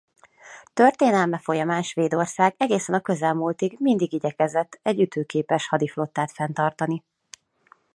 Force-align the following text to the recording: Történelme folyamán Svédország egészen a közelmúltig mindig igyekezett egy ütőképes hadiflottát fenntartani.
Történelme 0.73 1.37
folyamán 1.37 1.81
Svédország 1.83 2.55
egészen 2.57 2.95
a 2.95 2.99
közelmúltig 3.01 3.75
mindig 3.79 4.13
igyekezett 4.13 4.79
egy 4.81 4.99
ütőképes 5.01 5.67
hadiflottát 5.67 6.31
fenntartani. 6.31 7.03